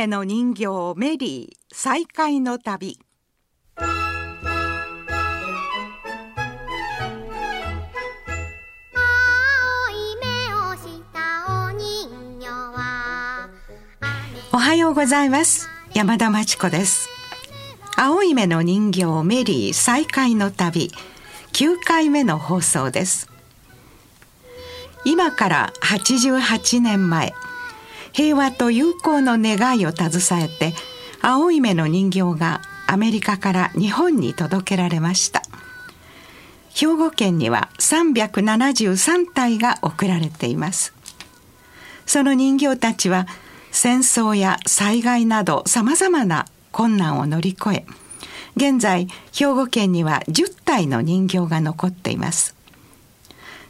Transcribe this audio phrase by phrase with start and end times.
[0.00, 0.66] 目の人形
[0.96, 2.98] メリー再会の旅。
[14.54, 15.68] おはようございます。
[15.92, 17.06] 山田真知子です。
[17.94, 20.90] 青い目の人形メリー再会の旅。
[21.52, 23.28] 9回目の放送です。
[25.04, 27.34] 今から88年前。
[28.12, 30.74] 平和と友好の願いを携えて
[31.22, 35.42] 青い目の人形がアメリカから日本に届けられました。
[36.74, 40.94] 兵庫県には373体が送られています。
[42.06, 43.26] その人形たちは
[43.70, 47.86] 戦争や災害などさまざまな困難を乗り越え
[48.56, 52.56] 現在兵庫県には10体の人形が残っています。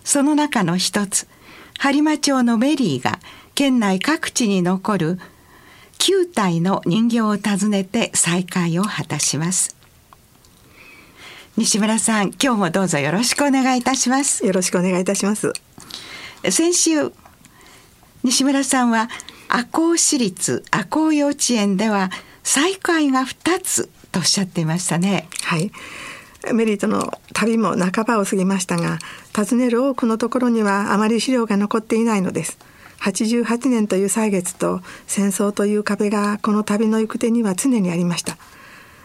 [0.05, 1.29] その中の一つ
[1.79, 3.19] 播磨町のメリーが
[3.55, 5.19] 県内各地に残る
[5.99, 9.77] 9体の人形を訪ねて再会を果たします。
[11.57, 14.47] 西村さん今日もどうぞよろしくお願いいたします。
[14.47, 15.53] よろしくお願いいたします。
[16.49, 17.13] 先週
[18.23, 19.09] 西村さんは
[19.49, 22.11] 赤穂市立赤穂幼稚園では
[22.43, 25.29] 再会が2つとおっしゃっていましたね。
[25.43, 25.71] はい。
[26.55, 28.99] メリーとの旅も半ばを過ぎましたが
[29.37, 32.59] 訪ねる多くのところにはあまり資料が残っていないのです
[33.01, 38.37] 88年という歳月と戦争という壁がこの旅の行く手には常にありました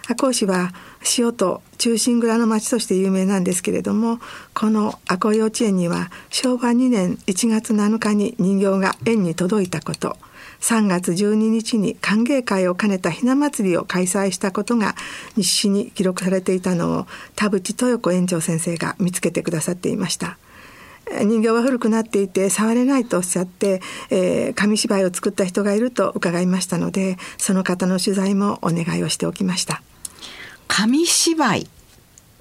[0.07, 0.71] 赤穂市は
[1.17, 4.19] 塩と中心蔵の町として有名なんですけれども
[4.53, 10.17] この赤穂幼稚園には昭和2年1月7日に人形が園に届いたこと
[10.61, 14.95] 3月12日に歓迎会を兼ねたひな祭りを開催したことが
[15.35, 20.37] 日誌に記録されていたのを田淵豊子園長先生が見つけてくださっていました。
[21.23, 29.81] 人形は古くなっていて触れないとおっしゃって、えー、紙芝居を作った人がいると伺いましたのでその方の取材もお願いをしておきました。
[30.67, 31.67] 紙芝居っ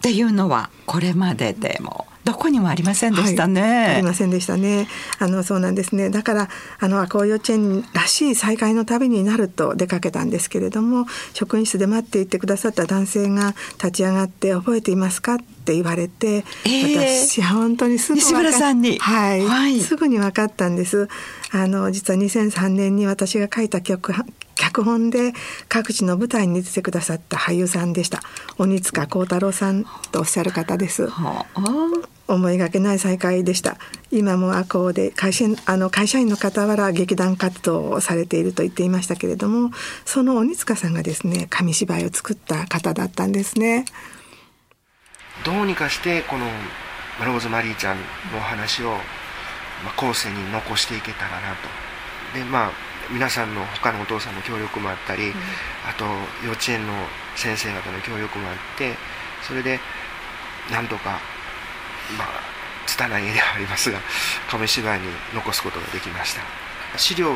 [0.03, 4.89] ていうのはこれまででもどこにもありませんでしたね、はい、ありませんでしたね。
[5.19, 6.11] あのそうなんですね。
[6.11, 6.49] だから
[6.81, 15.35] あの赤穂幼稚園らしい再会の旅になると出かけたんですけれども職員室で待っていてくださった男性が立ち上がって覚えていますか？
[15.35, 21.09] って言われて、えー、私本当にすぐ西村さんに、はい、はい、すぐに分かったんです。
[21.53, 24.13] あの実は2003年に私が書いた曲
[24.55, 25.33] 脚本で
[25.69, 28.23] 各地の舞台に出てくださった俳優さんでした。
[28.59, 31.09] 鬼塚幸太郎さんとおっしゃる方です。
[31.09, 32.15] はあ。
[32.27, 33.77] 思いがけない再会でした。
[34.11, 39.71] 今も赤穂で会社あの会社員の傍ら劇団活動をされていると言っていましたけれども
[40.05, 43.85] その鬼塚さんがですね紙芝居を作った方だったんですね。
[45.45, 46.47] どうにかしてこの
[47.27, 47.99] ローズマリーちゃん
[48.33, 48.97] の話を、ま
[49.97, 51.55] あ、後世に残していけたらな
[52.33, 52.39] と。
[52.39, 55.33] でまあ皆さんの他のお父さんの協力もあったり、うん、
[55.89, 56.05] あと
[56.45, 56.93] 幼稚園の
[57.37, 58.95] 先生方の協力もあって
[59.43, 59.81] それで
[60.71, 61.21] なんとか
[62.19, 62.29] まあ
[62.87, 63.99] 拙い絵ではありますが
[64.51, 66.65] 紙芝居に残すことができました。
[66.97, 67.35] 資料を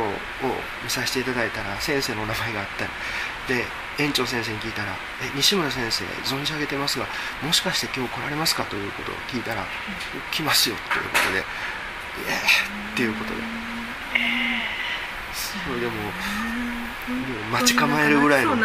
[0.85, 3.65] 見させていただいたら先生の名前があったで
[3.99, 4.93] 園長先生に聞いたら
[5.23, 7.07] 「え西村先生存じ上げてますが
[7.43, 9.67] もしかして今日来られますか?」ということを聞いたら
[10.31, 11.45] 「来ますよ」ということで
[12.29, 13.41] 「えー、っていうことで
[15.39, 16.09] それでもも
[17.49, 18.61] う待ち構えるぐらいのいる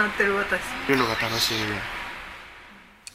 [0.97, 2.03] のが楽しみで。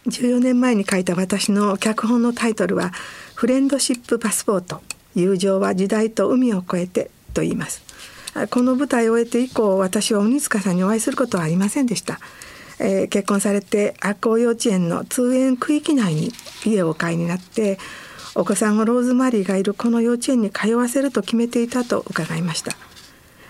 [0.06, 2.92] 14年前に書いた私の脚本のタイトルは
[3.34, 4.80] 「フレンドシップパスポート
[5.14, 7.82] 友情は時代と海を越えて」と言います。
[8.50, 12.20] この舞台を終えて以降私は鬼塚さんにお会いすることはありませんでした、
[12.78, 16.32] えー、結婚されて赤穂幼稚園の通園区域内に
[16.64, 17.78] 家をお買いになって
[18.34, 22.76] お子さんをローズマリーがいるこの幼稚園に通わせると決めていたと伺いました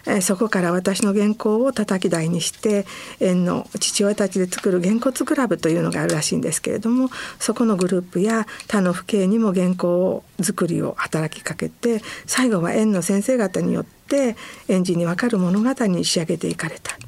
[0.08, 2.86] えそこから私の原稿を叩き台にして
[3.20, 14.36] 園の父親たちで作るげんこつクラブというのがあるらしいんですけれどもそこのグループや他の父兄にも原稿を作りを働きかけて最後は園の先生方によって
[14.68, 17.07] 園児に分かる物語に仕上げていかれた。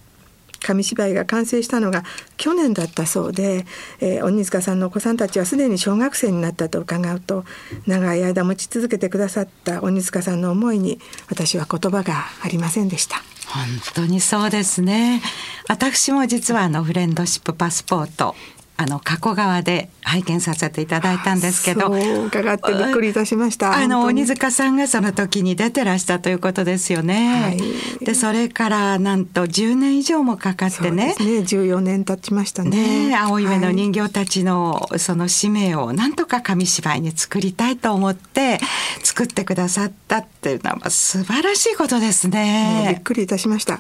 [0.60, 2.04] 紙芝居が完成したのが
[2.36, 3.66] 去年だったそうで、
[4.00, 7.44] えー、鬼塚さんのお子さんたちはすでに小学生になったと伺うと
[7.86, 13.16] 長い間持ち続けてくださった鬼塚さんの思いに私は言葉がありませんでした。
[13.50, 13.64] 本
[13.94, 15.20] 当にそうですね
[15.66, 18.36] 私も実はあのフレンドシップパスポート
[18.80, 21.92] あの加古川で拝見させていただいたんですけど
[22.26, 23.76] 伺ってびっくりいたしました。
[23.76, 27.50] あの鬼塚さんがその時に出てらしたということですよね、は
[28.00, 31.08] い、でそれからなんと10年以上もかかってね。
[31.08, 31.14] ね。
[31.18, 33.10] 14年経ちましたね。
[33.10, 38.58] ね青い目の人形たちのその使命をなんとか紙芝居に作りたいと思って
[39.02, 42.86] 作作ってくださったっていうのは素晴らしいことですね。
[42.94, 43.78] びっくりいたしました。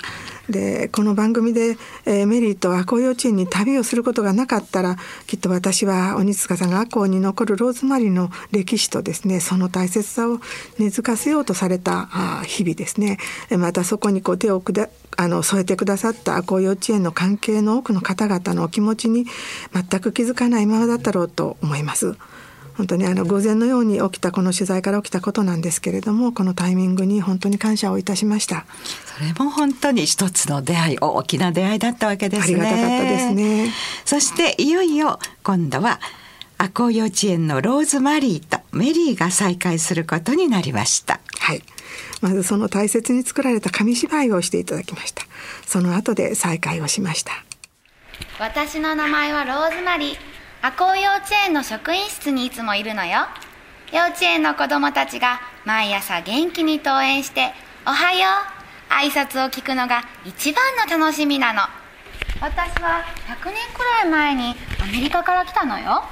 [0.50, 1.76] でこの番組で、
[2.06, 4.96] えー、メリーと赤穂幼稚園に旅をすることがなかったら
[5.26, 10.40] きっと私は鬼塚さんが赤穂に残るローズマリーの歴史とですねその大切さを
[10.78, 13.18] 根付かせようとされたあ日々ですね
[13.56, 19.26] またそこにこう手をくだあの添えてくださった赤穂幼稚園の関係の多くの方々のお気持ちに
[19.72, 22.16] 全く気づかないままだったろうと思います。
[22.80, 28.64] 本当にあの偶然のように起きたこの取材から起きたことなんですけれどもこのタイミングに本当に感謝をいたしました。
[29.04, 32.58] それも本当に一つの出会い大きな出会いだったわけですね。
[32.58, 33.70] ありがたかったですね。
[34.06, 36.00] そしていよいよ今度は
[36.56, 41.20] 赤穂幼稚園のローズマリーとメリーが再会することになりました。
[41.38, 41.62] はい。
[42.22, 45.22] まずその大切に作られた紙芝居をしていただきました。
[45.66, 47.32] その後で再会をしました。
[48.38, 53.26] 私の名前はローズマリー赤穂幼稚園の職員室にいつもいるのよ。
[53.92, 57.54] 幼稚園の子供たちが毎朝元気に登園して
[57.86, 61.62] 「おはよう」挨拶を聞くのが一番の楽しみなの。
[62.42, 66.04] 私は100年くらい前にアメリカから来たのよ。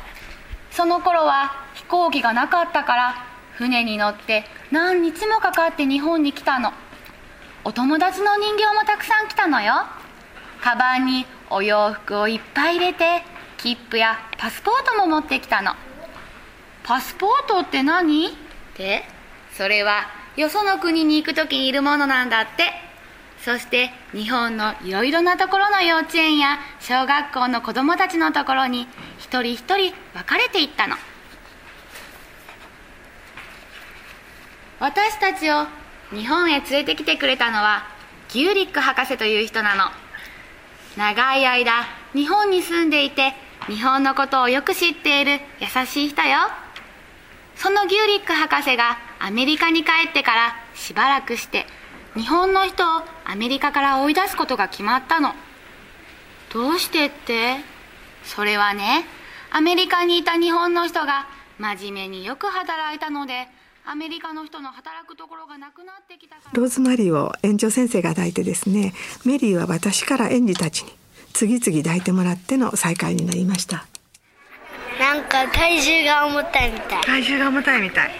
[0.71, 6.73] その頃は飛行機がなかったから船に乗って何日もかかって日本に来たの。
[7.65, 9.85] お友達の人形もたくさん来たのよ。
[10.62, 13.23] カバンにお洋服をいっぱい入れて
[13.58, 15.75] 切符やパスポートも持ってきたの。
[16.84, 18.28] パスポートって何？
[18.28, 18.31] っ
[18.75, 19.02] て
[19.52, 20.06] それは
[20.37, 22.72] よその国に行く時にいるものなんだって。
[23.44, 28.88] そして日本のいろいろなところの幼稚園や小学校の子供たちのところに
[29.19, 30.96] 一人一人分かれていったの。
[34.81, 35.66] 私たちを
[36.12, 37.87] 日本へ連れてきてくれたのは
[38.28, 39.84] ギューリック博士という人なの。
[40.96, 43.34] 長い間日本に住んでいて
[43.69, 46.38] 日本のことをよく知っている優しい人よ。
[47.55, 51.67] そのギューリック博士がアメリカに帰ってからしばらくして
[52.15, 55.35] 日本の人をアメリカから追い出すことが決まったの。
[56.53, 57.56] どうしてって
[58.25, 59.05] それはね
[59.50, 61.26] アメリカにいた日本の人が
[61.59, 63.49] 真面目によく働いたので
[63.85, 68.94] アメリカの人の働くところがなくなってきたローズマリーを園長先生が抱いてですね
[69.25, 70.93] メリーは私から園児たちに
[71.38, 73.87] 次々抱いてもらっての再会になりました。
[74.99, 77.02] なんか体重が重たいみたい。
[77.02, 78.11] 体重が重たいみたい。
[78.11, 78.19] うん。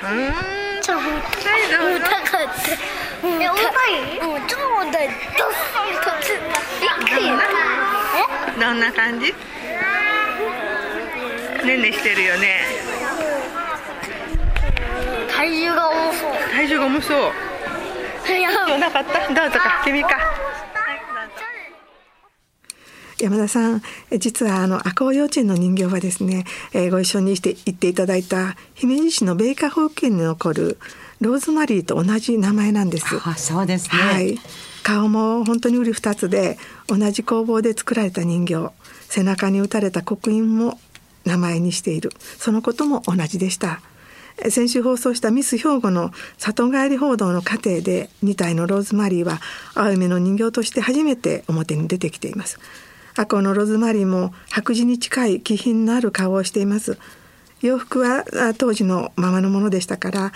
[0.81, 1.65] 超重たい。
[1.97, 3.27] 重たかった。
[3.27, 5.09] 重たいうん超重たい。
[5.09, 6.31] ドッとつ
[6.81, 9.35] びっくりえどんな感じ？
[11.67, 12.61] ねんねしてるよね。
[15.37, 16.33] 体重が重そう。
[16.53, 17.33] 体重が重そう。
[18.33, 18.79] いや。
[18.79, 19.27] なかった？
[19.35, 20.11] どうぞか君か
[23.21, 23.83] 山田さん
[24.19, 30.79] 実はあの赤穂幼稚園の人形はですね、えー、ご一緒にして行っていただいた姫路市の米花保育園に残る
[31.21, 33.07] ローズマリーと同じ名前なんです。
[33.25, 34.39] あそうですね、はい、
[34.85, 38.73] 顔も本当に瓜二つで同じ工房で作られた人形
[39.09, 40.79] 背中に打たれた刻印も
[41.25, 43.81] 名前にしているそのことも同じでした。
[44.51, 49.41] 先週放送したミス兵庫の里帰り報道の過程で2体のローズマリーは
[49.75, 52.61] 青梅の人形として初めて表に出てきています。
[53.19, 56.99] 赤のロズマリーも白磁に近い気品のある顔をしています。
[57.61, 58.25] 洋服は
[58.57, 60.33] 当時のままのものでしたから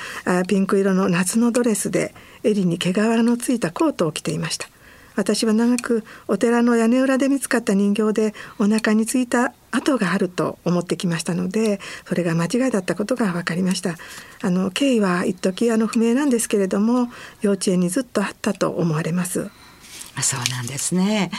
[0.46, 4.68] ピンク色の夏のドレスで襟に毛皮のついたコートを着ていました。
[5.14, 13.96] 私は長くお寺の屋根裏で見つかった人形でお腹についた跡があると思ってきましたのでそれが間違いだったことが分かりました。
[14.40, 17.08] あの経緯は一時あの不明なんですけれども
[17.42, 19.50] 幼稚園にずっとあったと思われます。
[20.20, 21.30] そうなんですね。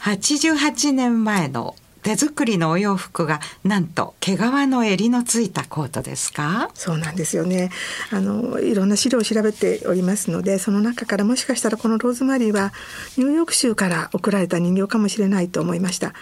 [0.00, 6.70] 88年前の手作りのお洋服がなんと毛皮の襟のついたコートですか？
[6.72, 7.70] そうなんですよね。
[8.12, 12.72] あのいろんな資料を調べておりますのでその中からもしかしたらこのローズマリーは
[13.16, 16.14] ニューヨーク州から送られた人形かもしれないと思いました。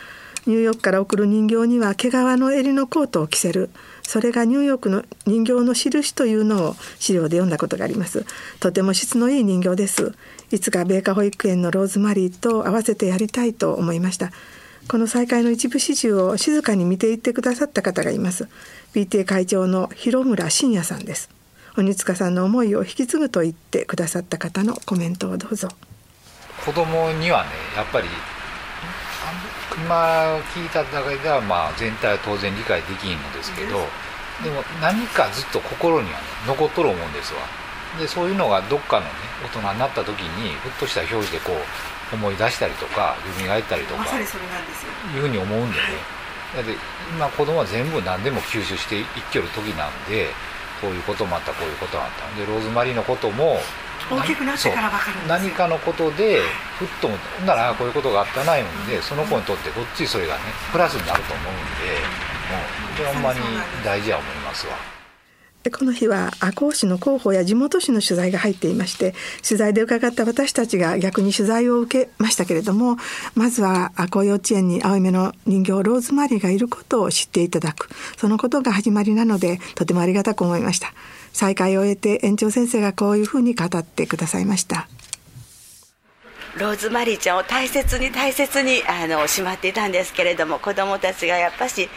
[0.47, 3.71] ニューヨークから送る人形には毛皮の襟のコートを着せる
[4.03, 8.27] それがニューヨークの人形の印というのを資料で読んだことがあります。
[8.61, 10.15] とても質のいい人形です。
[10.51, 14.31] いつか米花保育園のローズマリーと合わせてやりたいと思いました。
[14.89, 18.49] この再会の一部始終を静かに見ていってくださった方がいます。
[18.95, 21.31] PTA 会長の広村真也さんです。
[21.77, 25.69] 鬼塚さんの思いを引き継ぐと言ってくださった方のコメントをどうぞ。
[26.65, 28.09] 子供にはねやっぱり
[29.77, 33.79] 今聞いただけではまあ全体は当然理解できんのですけど、
[34.45, 37.41] でも何かずっと心にはね残っとる思うんですわ
[37.99, 39.11] でそういうのがどっかのね
[39.45, 45.83] 大人になった時にふっとした表示でこう思い出したりとか蘇ったりとかいうふうに思うんでね。
[46.55, 46.77] だって
[47.11, 50.29] 今子供は全部何でも吸収していきよる時なんで
[50.81, 52.39] こういうこともあったこういうこともあった。
[52.39, 53.59] でローズマリーのことも
[54.11, 56.41] 大きくなってから分かる何かのことで
[56.79, 58.67] ふっと思ってほんならこういうことがあったないん。
[58.87, 63.41] でその子にとってごっついそれがねプラスになると思うんでもうほんまに
[63.85, 64.94] 大事や思いますわ。
[65.65, 72.99] でこの日は赤穂市の広報や地元紙の取材が入っていまして取材で伺った私たちが逆に取材を受けましたけれども
[73.35, 77.89] まずは赤穂幼稚園に青い目の人形ローズマリーがいることを知っていただく。
[78.19, 80.93] そのことが始まりなのでとてもありがたく思いました。
[81.33, 84.87] 再会を終えて園長先生がこういうふうに語ってくださいました。
[86.57, 91.89] ローズマリーちゃんを大切に大切にあのしまっていたんですけれども子どもたちがやっぱし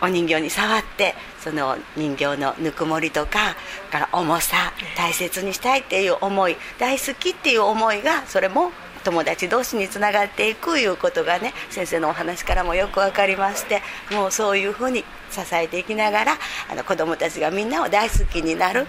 [0.00, 3.56] お人形に触ってその人形のぬくもりとか
[3.90, 8.72] から重さ大切にしたいっていう思い大好きっていう思いがそれも
[9.04, 16.32] 友達同士につながっていくいうことがね先生のお話からもよく分かりましてもうそういうふうに支えていきながら
[16.70, 18.86] あの子どもたちがみんなを大好きになる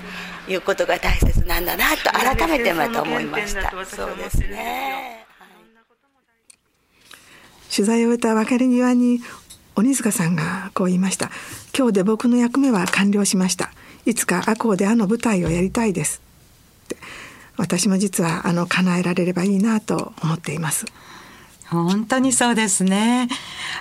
[0.47, 3.69] いうことが大切なんだなと改めてまた思いました。
[3.85, 5.27] そうですね。
[7.69, 9.19] 取材を終えた別れ際に
[9.77, 11.29] 鬼塚さんがこう言いました。
[11.77, 13.69] 今日で僕の役目は完了しました。
[14.07, 16.19] いつか赤穂であの舞台をやりたいです。
[16.85, 16.97] って。
[17.57, 20.85] 私も実はあの叶えられればいいなと思っています。
[21.67, 23.29] 本当にそうですね。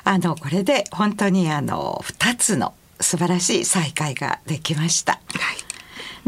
[0.04, 5.20] あのこれで本当にあの2つの素晴らしい再会ができました、はい、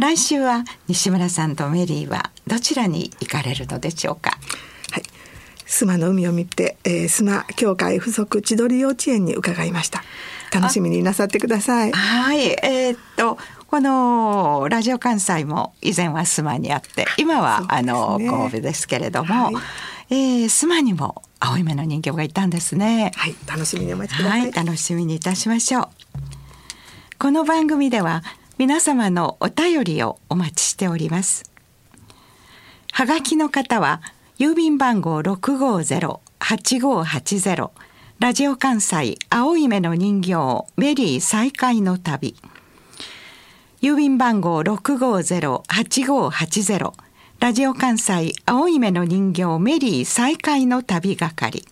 [0.00, 4.30] 来週は西村さんとメリーはどちらに行かれるのでしょうか。
[4.30, 4.47] はい
[5.68, 10.02] 須磨の海を見て、えー、須磨協会附属千鳥幼稚園に伺いました。
[10.52, 11.92] 楽しみになさってください。
[11.92, 12.46] はい。
[12.62, 19.50] えー、っとこのラジオ関西も以前は須磨にあって今は、ね、あの神戸ですけれども、は
[20.08, 23.12] い、えー、須磨にも青い目の人形がいたんですね。
[23.14, 23.34] はい。
[23.46, 25.88] 楽しみにお待ちください、はい、楽しみにいたしましょう。
[27.18, 28.22] この番組では
[28.56, 31.50] 皆様のお便りをお待ちしております。
[32.92, 34.00] はがきの方は
[34.38, 37.70] 郵便番号650-8580
[38.20, 40.36] ラジオ関西青い目の人形
[40.76, 42.36] メリー再会の旅。
[43.82, 46.92] 郵便番号650-8580
[47.40, 51.64] ラジオ関西青い目の人形メリー再会の旅係。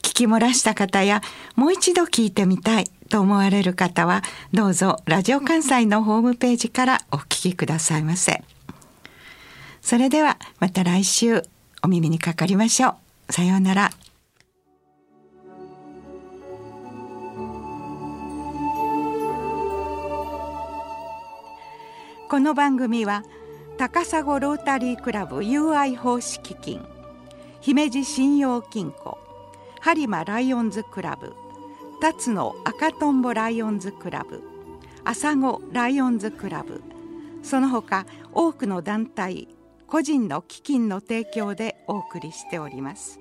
[0.06, 1.22] 聞き漏らした方や
[1.56, 4.22] もう一度聞いてみたいと思われる方は
[4.54, 8.44] どうぞラジオ関西のホームページからお聞きくださいませ。
[9.82, 11.42] それではまた来週
[11.82, 12.90] お耳にかかりましょ
[13.30, 13.34] う。
[13.34, 13.90] さようなら。
[22.30, 23.24] この番組は
[23.80, 26.86] 高砂ロータリークラブ UI 奉仕基金
[27.62, 29.25] 姫路信用金庫
[29.86, 31.36] 播磨ライオンズクラブ。
[32.02, 34.42] 辰野赤とんぼライオンズクラブ。
[35.04, 36.82] 朝子ライオンズクラブ。
[37.44, 39.48] その他多くの団体
[39.86, 43.20] 個人の基金の提供でお送りしております。